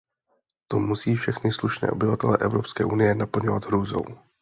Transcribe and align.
To 0.67 0.79
musí 0.79 1.15
všechny 1.15 1.51
slušné 1.53 1.91
obyvatele 1.91 2.37
Evropské 2.41 2.85
unie 2.85 3.15
naplňovat 3.15 3.65
hrůzou. 3.65 4.05